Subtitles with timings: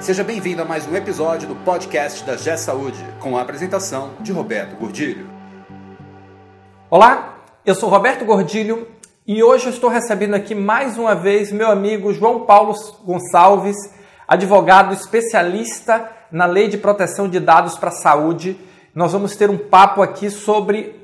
[0.00, 4.32] Seja bem-vindo a mais um episódio do podcast da G Saúde, com a apresentação de
[4.32, 5.28] Roberto Gordilho.
[6.88, 7.34] Olá,
[7.66, 8.88] eu sou Roberto Gordilho
[9.26, 12.74] e hoje eu estou recebendo aqui mais uma vez meu amigo João Paulo
[13.04, 13.76] Gonçalves,
[14.26, 18.58] advogado especialista na Lei de Proteção de Dados para a Saúde.
[18.94, 20.98] Nós vamos ter um papo aqui sobre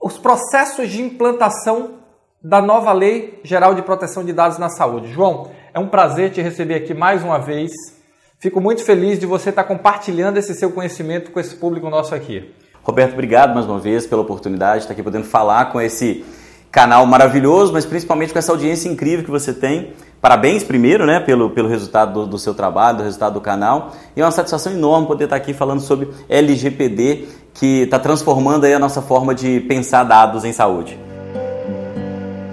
[0.00, 1.94] os processos de implantação
[2.40, 5.12] da nova Lei Geral de Proteção de Dados na Saúde.
[5.12, 7.95] João, é um prazer te receber aqui mais uma vez.
[8.38, 12.52] Fico muito feliz de você estar compartilhando esse seu conhecimento com esse público nosso aqui.
[12.82, 16.22] Roberto, obrigado mais uma vez pela oportunidade de estar aqui podendo falar com esse
[16.70, 19.94] canal maravilhoso, mas principalmente com essa audiência incrível que você tem.
[20.20, 23.92] Parabéns primeiro, né, pelo, pelo resultado do, do, seu trabalho, do resultado do canal.
[24.14, 28.74] E é uma satisfação enorme poder estar aqui falando sobre LGPD, que está transformando aí
[28.74, 31.05] a nossa forma de pensar dados em saúde.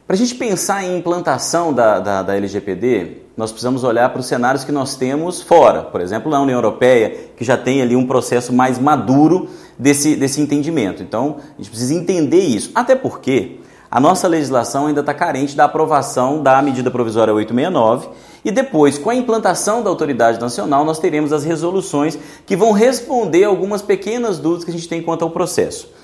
[0.08, 4.26] para a gente pensar em implantação da, da, da, LGPD, nós precisamos olhar para os
[4.26, 5.82] cenários que nós temos fora.
[5.82, 10.40] Por exemplo, na União Europeia, que já tem ali um processo mais maduro desse, desse
[10.40, 11.02] entendimento.
[11.02, 12.70] Então, a gente precisa entender isso.
[12.74, 18.08] Até porque a nossa legislação ainda está carente da aprovação da medida provisória 869
[18.42, 23.44] e depois, com a implantação da autoridade nacional, nós teremos as resoluções que vão responder
[23.44, 25.97] algumas pequenas dúvidas que a gente tem quanto ao processo.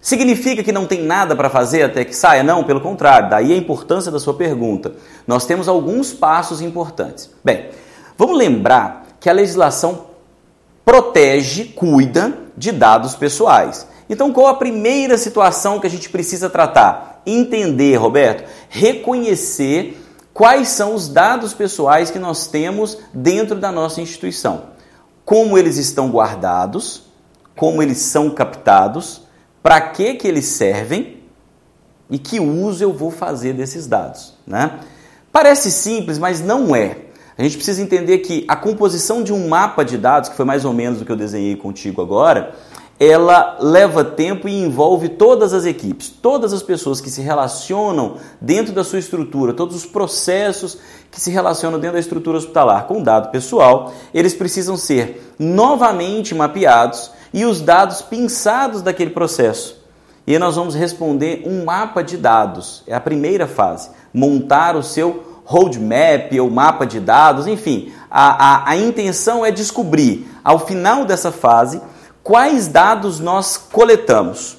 [0.00, 2.42] Significa que não tem nada para fazer até que saia?
[2.42, 4.92] Não, pelo contrário, daí a importância da sua pergunta.
[5.26, 7.30] Nós temos alguns passos importantes.
[7.44, 7.70] Bem,
[8.16, 10.06] vamos lembrar que a legislação
[10.84, 13.86] protege, cuida de dados pessoais.
[14.08, 17.20] Então, qual a primeira situação que a gente precisa tratar?
[17.26, 20.02] Entender, Roberto, reconhecer
[20.32, 24.62] quais são os dados pessoais que nós temos dentro da nossa instituição.
[25.24, 27.02] Como eles estão guardados,
[27.54, 29.27] como eles são captados,
[29.62, 31.18] para que, que eles servem
[32.10, 34.34] e que uso eu vou fazer desses dados.
[34.46, 34.80] Né?
[35.30, 36.96] Parece simples, mas não é.
[37.36, 40.64] A gente precisa entender que a composição de um mapa de dados, que foi mais
[40.64, 42.54] ou menos o que eu desenhei contigo agora,
[42.98, 48.72] ela leva tempo e envolve todas as equipes, todas as pessoas que se relacionam dentro
[48.72, 50.78] da sua estrutura, todos os processos
[51.10, 57.12] que se relacionam dentro da estrutura hospitalar com dado pessoal, eles precisam ser novamente mapeados
[57.32, 59.78] e os dados pinçados daquele processo.
[60.26, 62.82] E aí nós vamos responder um mapa de dados.
[62.86, 63.90] É a primeira fase.
[64.12, 67.90] Montar o seu roadmap ou mapa de dados, enfim.
[68.10, 71.80] A, a, a intenção é descobrir, ao final dessa fase,
[72.22, 74.58] quais dados nós coletamos.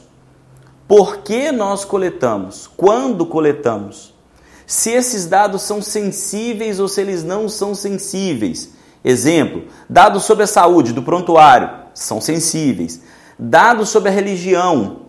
[0.87, 2.67] Por que nós coletamos?
[2.75, 4.11] Quando coletamos?
[4.65, 8.71] Se esses dados são sensíveis ou se eles não são sensíveis.
[9.03, 13.01] Exemplo: dados sobre a saúde do prontuário são sensíveis.
[13.37, 15.01] Dados sobre a religião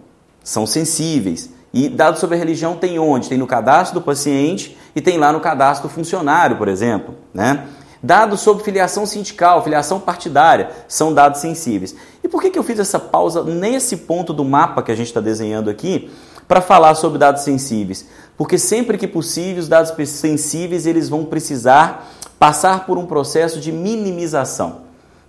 [0.43, 1.51] são sensíveis.
[1.73, 3.29] E dados sobre a religião tem onde?
[3.29, 7.15] Tem no cadastro do paciente e tem lá no cadastro do funcionário, por exemplo.
[7.33, 7.65] Né?
[8.03, 11.95] Dados sobre filiação sindical, filiação partidária, são dados sensíveis.
[12.25, 15.09] E por que, que eu fiz essa pausa nesse ponto do mapa que a gente
[15.09, 16.11] está desenhando aqui
[16.51, 18.09] para falar sobre dados sensíveis?
[18.37, 23.71] Porque sempre que possível, os dados sensíveis eles vão precisar passar por um processo de
[23.71, 24.81] minimização.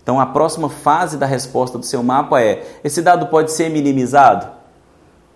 [0.02, 4.48] Então, a próxima fase da resposta do seu mapa é: esse dado pode ser minimizado?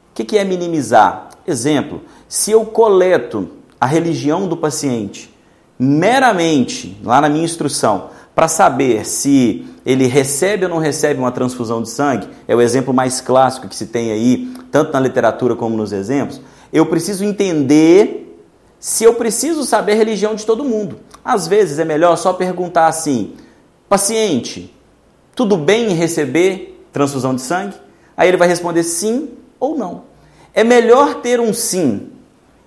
[0.10, 1.30] O que é minimizar?
[1.46, 5.32] Exemplo: se eu coleto a religião do paciente
[5.78, 11.84] meramente lá na minha instrução para saber se ele recebe ou não recebe uma transfusão
[11.84, 15.78] de sangue, é o exemplo mais clássico que se tem aí, tanto na literatura como
[15.78, 16.42] nos exemplos.
[16.74, 18.38] Eu preciso entender
[18.78, 21.00] se eu preciso saber a religião de todo mundo.
[21.24, 23.36] Às vezes é melhor só perguntar assim:
[23.88, 24.76] Paciente,
[25.34, 27.78] tudo bem em receber transfusão de sangue?
[28.18, 29.30] Aí ele vai responder sim
[29.62, 30.04] ou não.
[30.54, 32.10] É melhor ter um sim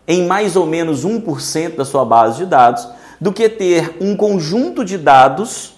[0.06, 2.88] em mais ou menos 1% da sua base de dados
[3.20, 5.74] do que ter um conjunto de dados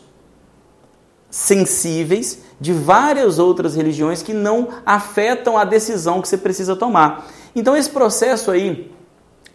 [1.29, 7.27] sensíveis de várias outras religiões que não afetam a decisão que você precisa tomar.
[7.57, 8.93] Então esse processo aí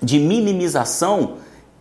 [0.01, 1.35] de minimização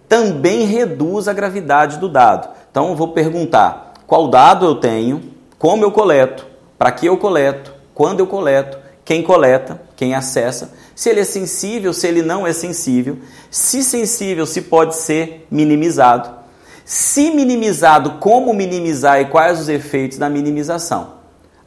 [0.09, 2.49] também reduz a gravidade do dado.
[2.71, 5.23] Então eu vou perguntar: qual dado eu tenho,
[5.59, 6.47] como eu coleto,
[6.79, 11.93] para que eu coleto, quando eu coleto, quem coleta, quem acessa, se ele é sensível,
[11.93, 13.19] se ele não é sensível,
[13.51, 16.45] se sensível, se pode ser minimizado,
[16.85, 21.14] Se minimizado, como minimizar e quais os efeitos da minimização?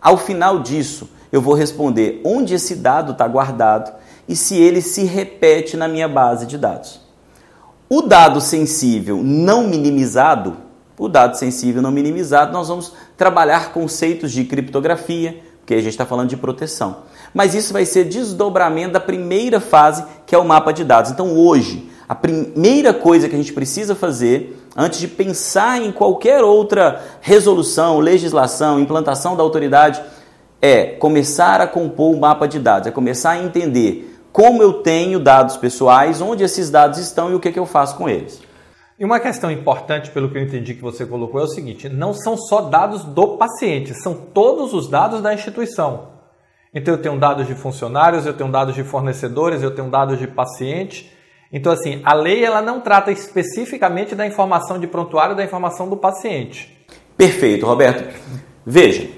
[0.07, 3.91] Ao final disso, eu vou responder onde esse dado está guardado
[4.25, 7.01] e se ele se repete na minha base de dados.
[7.89, 10.55] O dado sensível não minimizado,
[10.97, 16.05] o dado sensível não minimizado, nós vamos trabalhar conceitos de criptografia, porque a gente está
[16.05, 16.99] falando de proteção.
[17.33, 21.11] Mas isso vai ser desdobramento da primeira fase, que é o mapa de dados.
[21.11, 26.43] Então, hoje, a primeira coisa que a gente precisa fazer, antes de pensar em qualquer
[26.43, 29.99] outra resolução, legislação, implantação da autoridade,
[30.61, 35.19] é começar a compor o mapa de dados, é começar a entender como eu tenho
[35.19, 38.39] dados pessoais, onde esses dados estão e o que, que eu faço com eles.
[38.99, 42.13] E uma questão importante, pelo que eu entendi que você colocou, é o seguinte: não
[42.13, 46.09] são só dados do paciente, são todos os dados da instituição.
[46.73, 50.27] Então eu tenho dados de funcionários, eu tenho dados de fornecedores, eu tenho dados de
[50.27, 51.11] paciente.
[51.51, 55.97] Então assim, a lei ela não trata especificamente da informação de prontuário, da informação do
[55.97, 56.77] paciente.
[57.15, 58.13] Perfeito, Roberto.
[58.65, 59.09] Veja,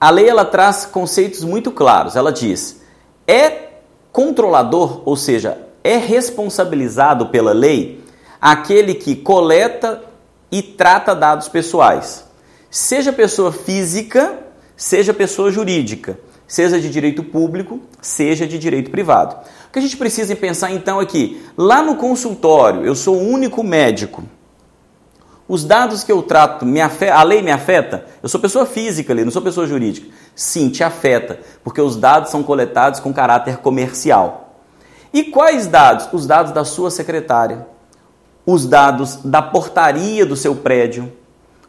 [0.00, 2.16] a lei ela traz conceitos muito claros.
[2.16, 2.82] Ela diz:
[3.26, 3.68] é
[4.10, 8.00] controlador, ou seja, é responsabilizado pela lei
[8.40, 10.02] aquele que coleta
[10.50, 12.24] e trata dados pessoais,
[12.70, 14.38] seja pessoa física,
[14.76, 16.18] seja pessoa jurídica,
[16.50, 19.36] seja de direito público, seja de direito privado.
[19.68, 23.28] O que a gente precisa pensar então é que lá no consultório eu sou o
[23.28, 24.24] único médico.
[25.46, 28.04] Os dados que eu trato, me afeta, a lei me afeta?
[28.20, 30.08] Eu sou pessoa física ali, não sou pessoa jurídica.
[30.34, 34.56] Sim, te afeta, porque os dados são coletados com caráter comercial.
[35.14, 36.08] E quais dados?
[36.12, 37.64] Os dados da sua secretária,
[38.44, 41.12] os dados da portaria do seu prédio,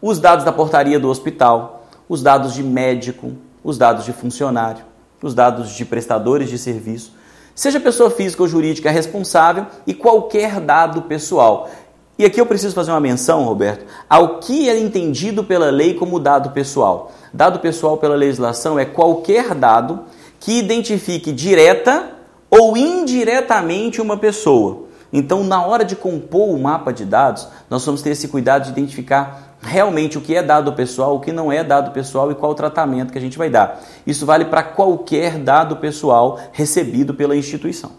[0.01, 3.33] os dados da portaria do hospital, os dados de médico,
[3.63, 4.83] os dados de funcionário,
[5.21, 7.13] os dados de prestadores de serviço.
[7.53, 11.69] Seja pessoa física ou jurídica é responsável e qualquer dado pessoal.
[12.17, 16.19] E aqui eu preciso fazer uma menção, Roberto, ao que é entendido pela lei como
[16.19, 17.11] dado pessoal.
[17.33, 20.01] Dado pessoal pela legislação é qualquer dado
[20.39, 22.09] que identifique direta
[22.49, 24.83] ou indiretamente uma pessoa.
[25.13, 28.69] Então, na hora de compor o mapa de dados, nós vamos ter esse cuidado de
[28.69, 32.51] identificar realmente o que é dado pessoal, o que não é dado pessoal e qual
[32.51, 33.79] o tratamento que a gente vai dar.
[34.05, 37.91] Isso vale para qualquer dado pessoal recebido pela instituição.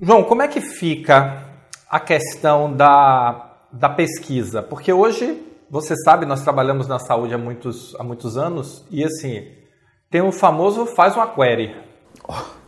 [0.00, 1.44] João, como é que fica
[1.90, 4.62] a questão da, da pesquisa?
[4.62, 9.48] Porque hoje, você sabe, nós trabalhamos na saúde há muitos, há muitos anos e assim,
[10.10, 11.74] tem o famoso faz uma query.
[12.28, 12.64] Oh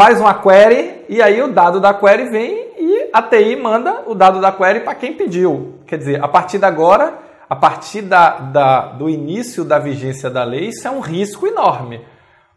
[0.00, 2.69] faz uma query e aí o dado da query vem
[3.12, 5.80] a TI manda o dado da query para quem pediu.
[5.86, 7.18] Quer dizer, a partir de agora,
[7.48, 12.04] a partir da, da, do início da vigência da lei, isso é um risco enorme.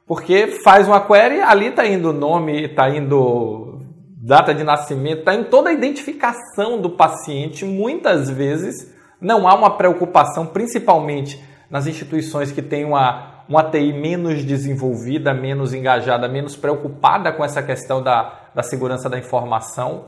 [0.06, 3.82] Porque faz uma query, ali está indo nome, está indo
[4.22, 7.66] data de nascimento, está indo toda a identificação do paciente.
[7.66, 14.44] Muitas vezes não há uma preocupação, principalmente nas instituições que têm uma uma TI menos
[14.44, 20.06] desenvolvida, menos engajada, menos preocupada com essa questão da, da segurança da informação.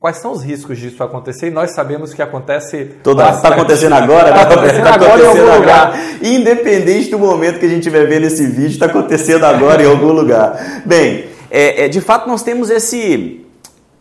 [0.00, 1.48] Quais são os riscos disso acontecer?
[1.48, 2.92] E nós sabemos que acontece.
[3.04, 4.28] Está acontecendo agora?
[4.28, 6.00] Está acontecendo, tá acontecendo, agora, em algum lugar.
[6.22, 10.12] Independente do momento que a gente estiver vendo esse vídeo, está acontecendo agora em algum
[10.12, 10.82] lugar.
[10.86, 13.44] Bem, é, é, de fato nós temos esse,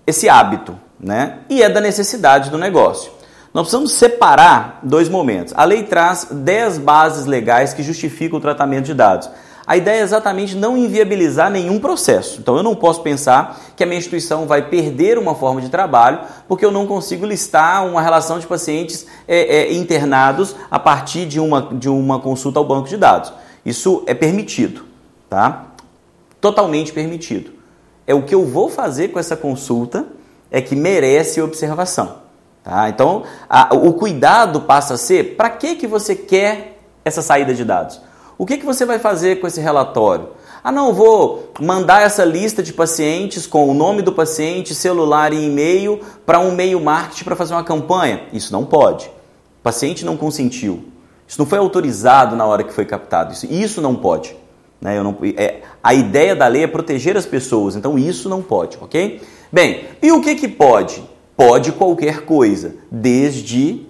[0.06, 1.40] esse hábito, né?
[1.50, 3.12] E é da necessidade do negócio.
[3.52, 5.52] Nós precisamos separar dois momentos.
[5.58, 9.32] A lei traz 10 bases legais que justificam o tratamento de dados.
[9.68, 12.40] A ideia é exatamente não inviabilizar nenhum processo.
[12.40, 16.22] Então eu não posso pensar que a minha instituição vai perder uma forma de trabalho
[16.48, 21.38] porque eu não consigo listar uma relação de pacientes é, é, internados a partir de
[21.38, 23.34] uma, de uma consulta ao banco de dados.
[23.66, 24.86] Isso é permitido,
[25.30, 25.66] tá?
[26.40, 27.52] Totalmente permitido.
[28.08, 30.08] É o que eu vou fazer com essa consulta
[30.50, 32.20] é que merece observação.
[32.64, 32.88] Tá?
[32.88, 37.66] Então, a, o cuidado passa a ser para que, que você quer essa saída de
[37.66, 38.07] dados?
[38.38, 40.30] O que, que você vai fazer com esse relatório?
[40.64, 45.46] Ah, não, vou mandar essa lista de pacientes com o nome do paciente, celular e
[45.46, 48.24] e-mail para um meio marketing para fazer uma campanha.
[48.32, 49.08] Isso não pode.
[49.08, 50.86] O paciente não consentiu.
[51.28, 53.34] Isso não foi autorizado na hora que foi captado.
[53.34, 54.36] Isso, isso não pode.
[54.80, 54.98] Né?
[54.98, 58.78] Eu não, é, a ideia da lei é proteger as pessoas, então isso não pode,
[58.80, 59.22] ok?
[59.52, 61.04] Bem, e o que, que pode?
[61.36, 63.86] Pode qualquer coisa, desde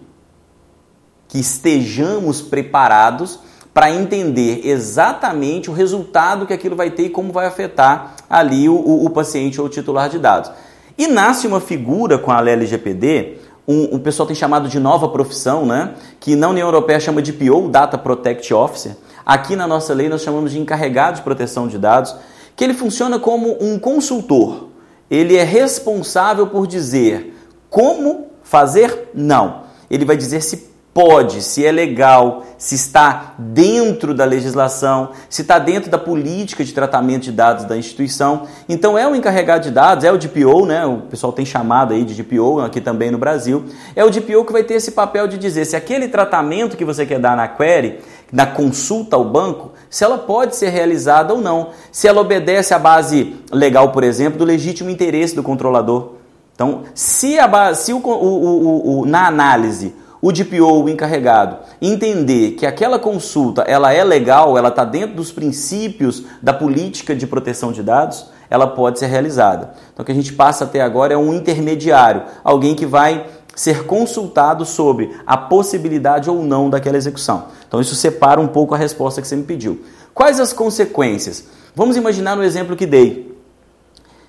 [1.27, 3.39] que estejamos preparados
[3.77, 8.73] para entender exatamente o resultado que aquilo vai ter e como vai afetar ali o,
[8.73, 10.49] o, o paciente ou o titular de dados.
[10.97, 15.63] E nasce uma figura com a LGPD, um, o pessoal tem chamado de nova profissão,
[15.63, 15.93] né?
[16.19, 18.97] que na União Europeia chama de PO, Data Protect Officer.
[19.23, 22.15] Aqui na nossa lei nós chamamos de encarregado de proteção de dados,
[22.55, 24.69] que ele funciona como um consultor.
[25.07, 27.31] Ele é responsável por dizer
[27.69, 29.11] como fazer?
[29.13, 29.67] Não.
[29.87, 30.66] Ele vai dizer se
[30.97, 36.73] pode, se é legal, se está dentro da legislação, se está dentro da política de
[36.73, 38.47] tratamento de dados da instituição.
[38.67, 40.87] Então é o encarregado de dados, é o DPO, né?
[40.87, 43.65] O pessoal tem chamado aí de DPO aqui também no Brasil.
[43.95, 47.05] É o DPO que vai ter esse papel de dizer se aquele tratamento que você
[47.05, 47.99] quer dar na query,
[48.31, 51.69] na consulta ao banco, se ela pode ser realizada ou não.
[51.91, 56.13] Se ela obedece à base legal, por exemplo, do legítimo interesse do controlador.
[56.55, 59.93] Então, se, a base, se o, o, o, o na análise
[60.27, 65.31] o DPO, o encarregado, entender que aquela consulta ela é legal, ela está dentro dos
[65.31, 69.71] princípios da política de proteção de dados, ela pode ser realizada.
[69.93, 73.85] Então, o que a gente passa até agora é um intermediário, alguém que vai ser
[73.85, 77.45] consultado sobre a possibilidade ou não daquela execução.
[77.65, 79.81] Então, isso separa um pouco a resposta que você me pediu.
[80.13, 81.45] Quais as consequências?
[81.73, 83.26] Vamos imaginar no exemplo que dei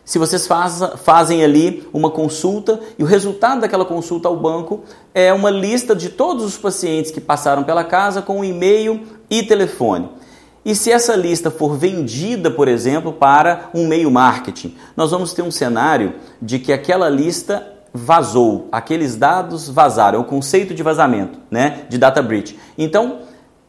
[0.09, 4.81] se vocês faz, fazem ali uma consulta e o resultado daquela consulta ao banco
[5.13, 10.09] é uma lista de todos os pacientes que passaram pela casa com e-mail e telefone.
[10.65, 15.43] E se essa lista for vendida, por exemplo, para um meio marketing, nós vamos ter
[15.43, 21.39] um cenário de que aquela lista vazou, aqueles dados vazaram, é o conceito de vazamento,
[21.51, 22.59] né, de data breach.
[22.79, 23.19] Então,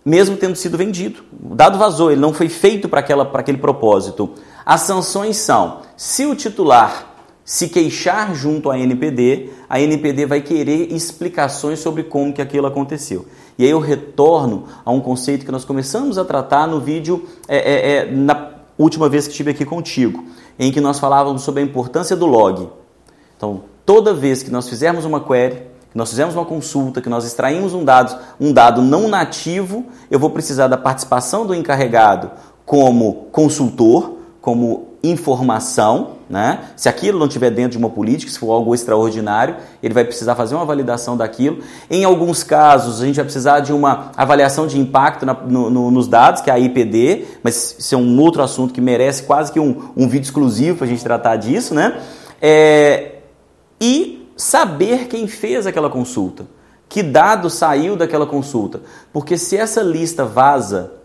[0.05, 4.35] mesmo tendo sido vendido, o dado vazou, ele não foi feito para aquele propósito.
[4.69, 7.07] As sanções são: se o titular
[7.43, 13.25] se queixar junto à NPD, a NPD vai querer explicações sobre como que aquilo aconteceu.
[13.57, 17.57] E aí eu retorno a um conceito que nós começamos a tratar no vídeo é,
[17.57, 20.23] é, é, na última vez que estive aqui contigo,
[20.59, 22.69] em que nós falávamos sobre a importância do log.
[23.35, 27.25] Então, toda vez que nós fizermos uma query, que nós fizermos uma consulta, que nós
[27.25, 32.29] extraímos um dado, um dado não nativo, eu vou precisar da participação do encarregado
[32.67, 36.59] como consultor, como informação, né?
[36.75, 40.35] Se aquilo não estiver dentro de uma política, se for algo extraordinário, ele vai precisar
[40.35, 41.59] fazer uma validação daquilo.
[41.89, 45.91] Em alguns casos, a gente vai precisar de uma avaliação de impacto na, no, no,
[45.91, 49.51] nos dados, que é a IPD, mas isso é um outro assunto que merece quase
[49.51, 51.99] que um, um vídeo exclusivo para a gente tratar disso, né?
[52.41, 53.15] É,
[53.79, 56.45] e saber quem fez aquela consulta,
[56.87, 58.81] que dado saiu daquela consulta,
[59.11, 60.98] porque se essa lista vaza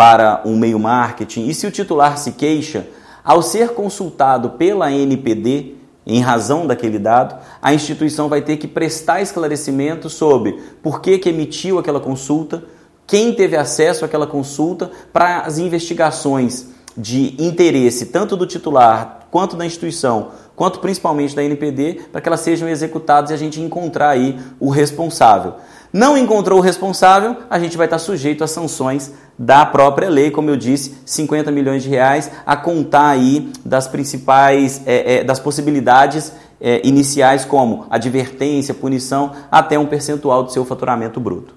[0.00, 2.86] para um meio marketing e se o titular se queixa,
[3.22, 5.74] ao ser consultado pela NPD,
[6.06, 11.28] em razão daquele dado, a instituição vai ter que prestar esclarecimento sobre por que, que
[11.28, 12.64] emitiu aquela consulta,
[13.06, 19.66] quem teve acesso àquela consulta, para as investigações de interesse tanto do titular quanto da
[19.66, 24.38] instituição, quanto principalmente da NPD, para que elas sejam executadas e a gente encontrar aí
[24.58, 25.56] o responsável.
[25.92, 30.48] Não encontrou o responsável, a gente vai estar sujeito a sanções da própria lei, como
[30.48, 36.32] eu disse, 50 milhões de reais, a contar aí das principais, é, é, das possibilidades
[36.60, 41.54] é, iniciais, como advertência, punição, até um percentual do seu faturamento bruto.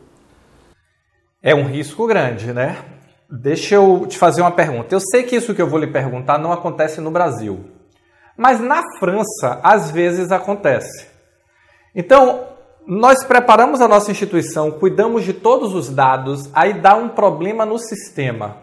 [1.41, 2.77] É um risco grande, né?
[3.29, 4.95] Deixa eu te fazer uma pergunta.
[4.95, 7.65] Eu sei que isso que eu vou lhe perguntar não acontece no Brasil,
[8.37, 11.07] mas na França às vezes acontece.
[11.93, 12.52] Então,
[12.85, 17.77] nós preparamos a nossa instituição, cuidamos de todos os dados, aí dá um problema no
[17.77, 18.57] sistema.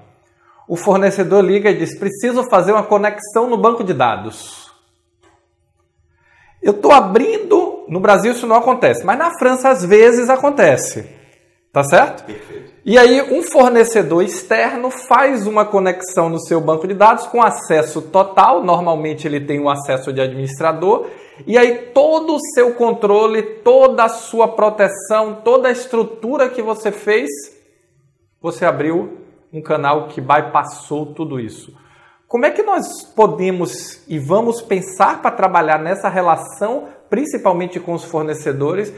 [0.68, 4.70] O fornecedor liga e diz: preciso fazer uma conexão no banco de dados.
[6.62, 7.84] Eu estou abrindo.
[7.88, 11.08] No Brasil isso não acontece, mas na França às vezes acontece.
[11.72, 12.24] Tá certo?
[12.24, 12.70] Perfeito.
[12.84, 18.02] E aí, um fornecedor externo faz uma conexão no seu banco de dados com acesso
[18.02, 18.64] total.
[18.64, 21.06] Normalmente ele tem um acesso de administrador
[21.46, 26.92] e aí todo o seu controle, toda a sua proteção, toda a estrutura que você
[26.92, 27.28] fez,
[28.40, 29.18] você abriu
[29.52, 31.76] um canal que bypassou tudo isso.
[32.28, 38.04] Como é que nós podemos e vamos pensar para trabalhar nessa relação, principalmente com os
[38.04, 38.92] fornecedores,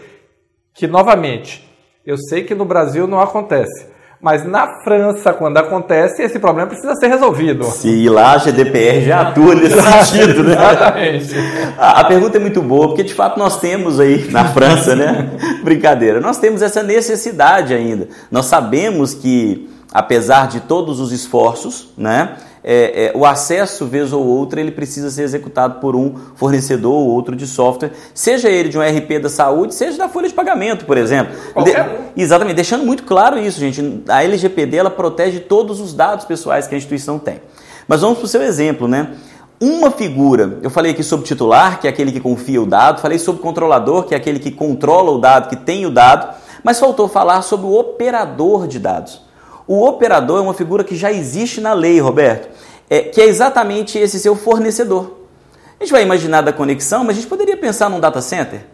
[0.75, 1.67] que novamente,
[2.05, 3.91] eu sei que no Brasil não acontece,
[4.23, 7.65] mas na França, quando acontece, esse problema precisa ser resolvido.
[7.65, 10.53] Sim, lá a GDPR já atua nesse sentido, né?
[10.53, 11.35] Exatamente.
[11.77, 15.29] A, a, pergunta é muito boa, porque de fato nós temos aí na França, né?
[15.65, 18.09] Brincadeira, nós temos essa necessidade ainda.
[18.31, 22.37] Nós sabemos que, apesar de todos os esforços, né?
[22.65, 27.09] É, é, o acesso, vez ou outra, ele precisa ser executado por um fornecedor ou
[27.09, 30.85] outro de software, seja ele de um RP da saúde, seja da folha de pagamento,
[30.85, 31.35] por exemplo.
[31.65, 31.73] De,
[32.17, 34.03] exatamente, deixando muito claro isso, gente.
[34.09, 37.41] A LGPD ela protege todos os dados pessoais que a instituição tem.
[37.89, 39.11] Mas vamos para o seu exemplo, né?
[39.61, 43.19] Uma figura, eu falei aqui sobre titular, que é aquele que confia o dado, falei
[43.19, 47.09] sobre controlador, que é aquele que controla o dado, que tem o dado, mas faltou
[47.09, 49.23] falar sobre o operador de dados.
[49.75, 52.47] O operador é uma figura que já existe na lei, Roberto,
[52.91, 55.21] é, que é exatamente esse seu fornecedor.
[55.81, 58.67] A gente vai imaginar da conexão, mas a gente poderia pensar num data center.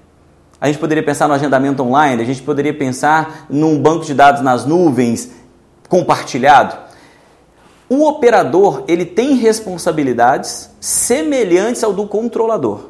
[0.60, 4.42] a gente poderia pensar no agendamento online, a gente poderia pensar num banco de dados
[4.42, 5.30] nas nuvens
[5.88, 6.76] compartilhado.
[7.88, 12.88] O operador ele tem responsabilidades semelhantes ao do controlador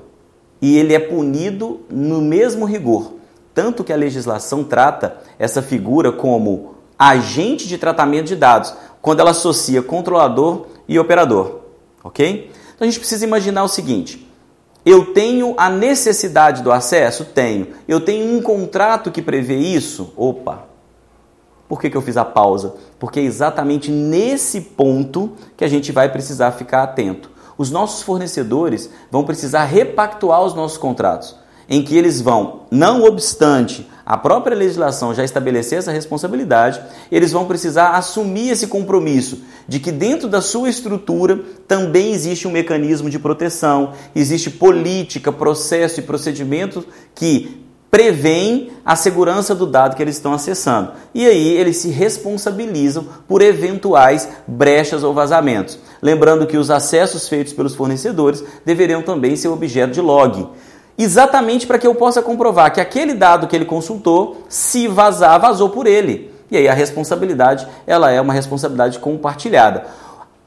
[0.62, 3.12] e ele é punido no mesmo rigor,
[3.52, 9.30] tanto que a legislação trata essa figura como agente de tratamento de dados, quando ela
[9.30, 11.60] associa controlador e operador,
[12.02, 12.50] ok?
[12.74, 14.28] Então a gente precisa imaginar o seguinte:
[14.84, 17.24] eu tenho a necessidade do acesso?
[17.26, 17.68] Tenho.
[17.86, 20.12] Eu tenho um contrato que prevê isso?
[20.16, 20.64] Opa!
[21.68, 22.74] Por que, que eu fiz a pausa?
[22.98, 27.30] Porque é exatamente nesse ponto que a gente vai precisar ficar atento.
[27.58, 31.36] Os nossos fornecedores vão precisar repactuar os nossos contratos,
[31.68, 36.80] em que eles vão, não obstante a própria legislação já estabelecer essa responsabilidade,
[37.12, 42.50] eles vão precisar assumir esse compromisso de que dentro da sua estrutura também existe um
[42.50, 50.02] mecanismo de proteção, existe política, processo e procedimento que prevêem a segurança do dado que
[50.02, 50.92] eles estão acessando.
[51.14, 55.78] E aí eles se responsabilizam por eventuais brechas ou vazamentos.
[56.00, 60.48] Lembrando que os acessos feitos pelos fornecedores deveriam também ser objeto de log
[60.98, 65.70] exatamente para que eu possa comprovar que aquele dado que ele consultou, se vazar, vazou
[65.70, 66.30] por ele.
[66.50, 69.84] E aí a responsabilidade, ela é uma responsabilidade compartilhada.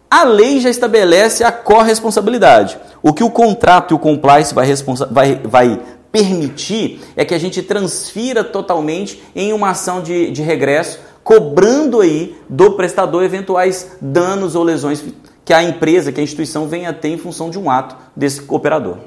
[0.10, 2.78] A lei já estabelece a corresponsabilidade.
[3.02, 4.68] O que o contrato e o compliance vai,
[5.10, 5.82] vai, vai
[6.12, 12.36] permitir é que a gente transfira totalmente em uma ação de, de regresso, cobrando aí
[12.50, 15.02] do prestador eventuais danos ou lesões
[15.46, 18.44] que a empresa, que a instituição venha a ter em função de um ato desse
[18.50, 18.98] operador.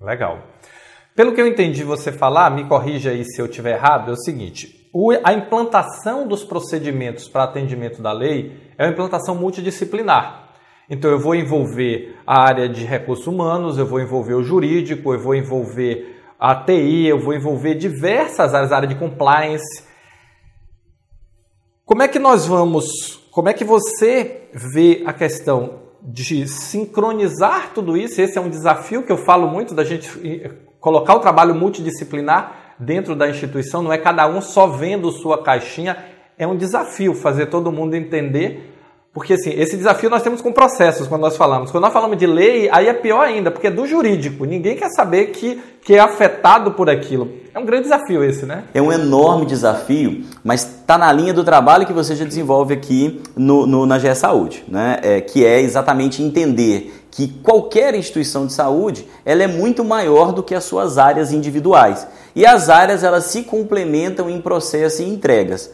[0.00, 0.38] Legal.
[1.14, 4.16] Pelo que eu entendi você falar, me corrija aí se eu estiver errado, é o
[4.16, 4.90] seguinte:
[5.22, 10.50] a implantação dos procedimentos para atendimento da lei é uma implantação multidisciplinar.
[10.90, 15.20] Então eu vou envolver a área de recursos humanos, eu vou envolver o jurídico, eu
[15.20, 19.84] vou envolver a TI, eu vou envolver diversas áreas, área de compliance.
[21.84, 22.88] Como é que nós vamos,
[23.30, 28.20] como é que você vê a questão de sincronizar tudo isso?
[28.20, 30.10] Esse é um desafio que eu falo muito da gente
[30.84, 35.96] colocar o trabalho multidisciplinar dentro da instituição, não é cada um só vendo sua caixinha,
[36.36, 38.74] é um desafio fazer todo mundo entender
[39.14, 41.70] porque assim, esse desafio nós temos com processos quando nós falamos.
[41.70, 44.44] Quando nós falamos de lei, aí é pior ainda, porque é do jurídico.
[44.44, 47.30] Ninguém quer saber que, que é afetado por aquilo.
[47.54, 48.64] É um grande desafio esse, né?
[48.74, 53.22] É um enorme desafio, mas está na linha do trabalho que você já desenvolve aqui
[53.36, 54.98] no, no na GE Saúde, né?
[55.00, 60.42] É, que é exatamente entender que qualquer instituição de saúde ela é muito maior do
[60.42, 62.08] que as suas áreas individuais.
[62.34, 65.70] E as áreas elas se complementam em processo e entregas.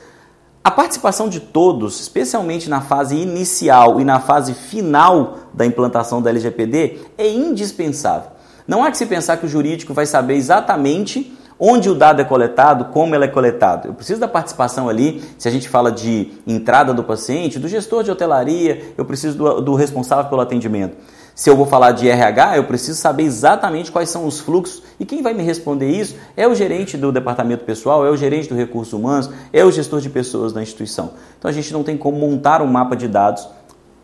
[0.63, 6.29] A participação de todos, especialmente na fase inicial e na fase final da implantação da
[6.29, 8.33] LGPD, é indispensável.
[8.69, 12.25] Não há que se pensar que o jurídico vai saber exatamente onde o dado é
[12.25, 13.89] coletado, como ele é coletado.
[13.89, 18.03] Eu preciso da participação ali, se a gente fala de entrada do paciente, do gestor
[18.03, 20.97] de hotelaria, eu preciso do, do responsável pelo atendimento.
[21.41, 25.07] Se eu vou falar de RH, eu preciso saber exatamente quais são os fluxos e
[25.07, 28.55] quem vai me responder isso é o gerente do departamento pessoal, é o gerente do
[28.55, 31.13] recursos humanos, é o gestor de pessoas da instituição.
[31.39, 33.49] Então a gente não tem como montar um mapa de dados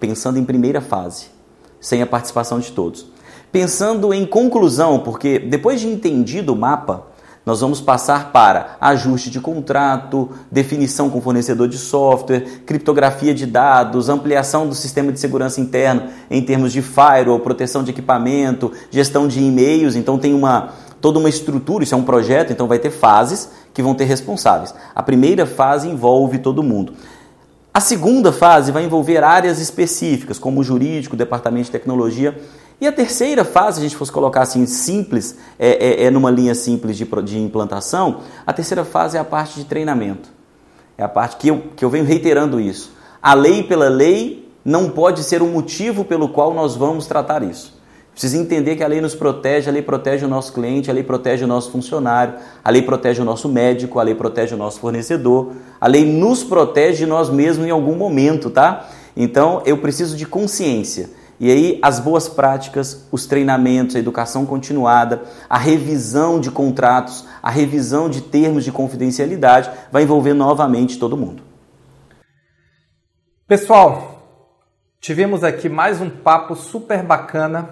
[0.01, 1.27] pensando em primeira fase,
[1.79, 3.05] sem a participação de todos.
[3.53, 7.07] Pensando em conclusão, porque depois de entendido o mapa,
[7.47, 14.09] nós vamos passar para ajuste de contrato, definição com fornecedor de software, criptografia de dados,
[14.09, 19.39] ampliação do sistema de segurança interno em termos de firewall, proteção de equipamento, gestão de
[19.39, 19.95] e-mails.
[19.95, 23.81] Então tem uma toda uma estrutura, isso é um projeto, então vai ter fases que
[23.81, 24.75] vão ter responsáveis.
[24.93, 26.95] A primeira fase envolve todo mundo.
[27.73, 32.37] A segunda fase vai envolver áreas específicas, como jurídico, departamento de tecnologia
[32.81, 36.31] e a terceira fase, se a gente fosse colocar assim simples, é, é, é numa
[36.31, 40.29] linha simples de, de implantação, a terceira fase é a parte de treinamento.
[40.99, 42.93] É a parte que eu, que eu venho reiterando isso.
[43.23, 47.77] A lei pela lei não pode ser o motivo pelo qual nós vamos tratar isso.
[48.13, 51.03] Precisa entender que a lei nos protege, a lei protege o nosso cliente, a lei
[51.03, 52.35] protege o nosso funcionário,
[52.65, 56.43] a lei protege o nosso médico, a lei protege o nosso fornecedor, a lei nos
[56.43, 58.89] protege de nós mesmos em algum momento, tá?
[59.15, 61.11] Então eu preciso de consciência.
[61.39, 67.51] E aí, as boas práticas, os treinamentos, a educação continuada, a revisão de contratos, a
[67.51, 71.43] revisão de termos de confidencialidade vai envolver novamente todo mundo.
[73.47, 74.23] Pessoal,
[74.99, 77.71] tivemos aqui mais um papo super bacana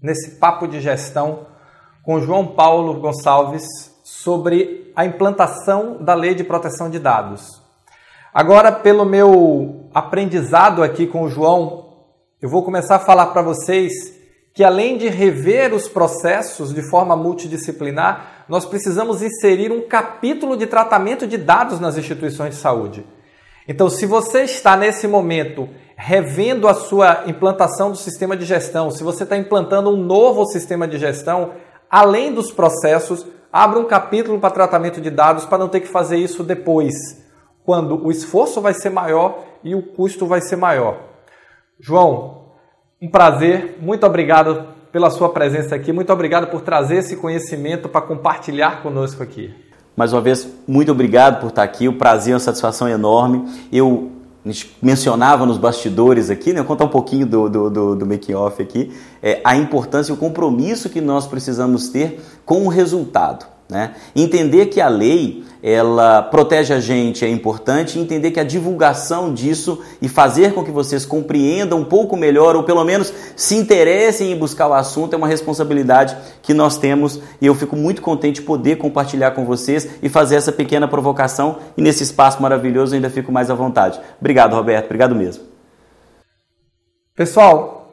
[0.00, 1.46] nesse papo de gestão
[2.02, 3.64] com João Paulo Gonçalves
[4.04, 7.60] sobre a implantação da Lei de Proteção de Dados.
[8.32, 11.83] Agora, pelo meu aprendizado aqui com o João,
[12.44, 14.12] eu vou começar a falar para vocês
[14.52, 20.66] que além de rever os processos de forma multidisciplinar, nós precisamos inserir um capítulo de
[20.66, 23.06] tratamento de dados nas instituições de saúde.
[23.66, 29.02] Então, se você está nesse momento revendo a sua implantação do sistema de gestão, se
[29.02, 31.52] você está implantando um novo sistema de gestão,
[31.90, 36.18] além dos processos, abra um capítulo para tratamento de dados para não ter que fazer
[36.18, 36.92] isso depois,
[37.64, 41.13] quando o esforço vai ser maior e o custo vai ser maior.
[41.86, 42.44] João,
[42.98, 48.00] um prazer, muito obrigado pela sua presença aqui, muito obrigado por trazer esse conhecimento para
[48.00, 49.54] compartilhar conosco aqui.
[49.94, 53.46] Mais uma vez, muito obrigado por estar aqui, o prazer e uma satisfação enorme.
[53.70, 54.12] Eu
[54.46, 56.60] a mencionava nos bastidores aqui, né?
[56.60, 58.90] Vou contar um pouquinho do, do, do, do make-off aqui,
[59.22, 63.44] é, a importância e o compromisso que nós precisamos ter com o resultado.
[63.68, 63.94] Né?
[64.14, 69.80] Entender que a lei ela protege a gente é importante, entender que a divulgação disso
[70.02, 74.36] e fazer com que vocês compreendam um pouco melhor ou pelo menos se interessem em
[74.36, 78.42] buscar o assunto é uma responsabilidade que nós temos e eu fico muito contente de
[78.42, 83.32] poder compartilhar com vocês e fazer essa pequena provocação e nesse espaço maravilhoso ainda fico
[83.32, 83.98] mais à vontade.
[84.20, 85.44] Obrigado, Roberto, obrigado mesmo.
[87.16, 87.83] Pessoal,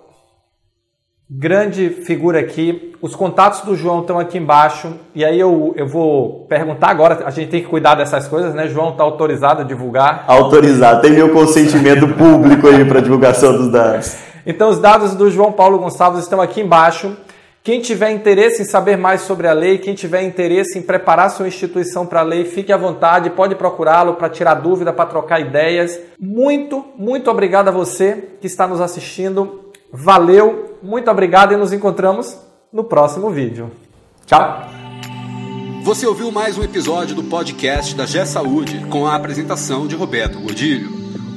[1.33, 2.93] grande figura aqui.
[3.01, 4.93] Os contatos do João estão aqui embaixo.
[5.15, 7.23] E aí eu, eu vou perguntar agora.
[7.25, 8.67] A gente tem que cuidar dessas coisas, né?
[8.67, 10.25] João está autorizado a divulgar.
[10.27, 11.01] Autorizado.
[11.01, 14.17] Tem meu consentimento público aí para divulgação dos dados.
[14.45, 17.15] Então os dados do João Paulo Gonçalves estão aqui embaixo.
[17.63, 21.47] Quem tiver interesse em saber mais sobre a lei, quem tiver interesse em preparar sua
[21.47, 25.99] instituição para a lei, fique à vontade, pode procurá-lo para tirar dúvida, para trocar ideias.
[26.19, 29.70] Muito, muito obrigado a você que está nos assistindo.
[29.91, 32.37] Valeu, muito obrigado e nos encontramos
[32.71, 33.69] no próximo vídeo.
[34.25, 34.67] Tchau!
[35.83, 40.39] Você ouviu mais um episódio do podcast da G Saúde com a apresentação de Roberto
[40.39, 40.89] Godilho.